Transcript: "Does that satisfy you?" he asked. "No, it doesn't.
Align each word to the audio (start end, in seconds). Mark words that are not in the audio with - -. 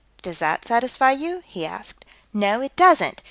"Does 0.23 0.39
that 0.39 0.65
satisfy 0.65 1.11
you?" 1.11 1.43
he 1.45 1.63
asked. 1.63 2.05
"No, 2.33 2.59
it 2.61 2.75
doesn't. 2.75 3.19